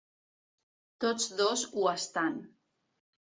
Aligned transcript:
Tots 1.03 1.27
dos 1.41 1.65
ho 1.73 1.85
estan. 1.91 2.39